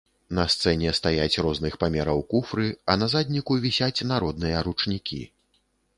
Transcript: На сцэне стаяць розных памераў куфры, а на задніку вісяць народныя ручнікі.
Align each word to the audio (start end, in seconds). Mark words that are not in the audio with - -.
На 0.37 0.43
сцэне 0.53 0.93
стаяць 0.99 1.41
розных 1.47 1.77
памераў 1.83 2.23
куфры, 2.33 2.65
а 2.93 2.95
на 3.03 3.11
задніку 3.15 3.61
вісяць 3.67 4.07
народныя 4.13 4.57
ручнікі. 4.71 5.25